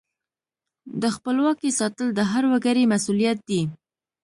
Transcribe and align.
د 1.01 1.03
خپلواکۍ 1.15 1.71
ساتل 1.79 2.07
د 2.13 2.19
هر 2.31 2.43
وګړي 2.51 2.83
مسؤلیت 2.93 3.39
دی. 3.49 3.61